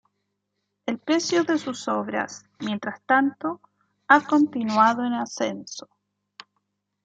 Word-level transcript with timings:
El 0.87 0.97
precio 0.97 1.43
de 1.43 1.59
sus 1.59 1.87
obras, 1.87 2.43
mientras 2.59 2.99
tanto, 3.03 3.61
ha 4.07 4.25
continuado 4.25 5.05
en 5.05 5.13
ascenso. 5.13 5.87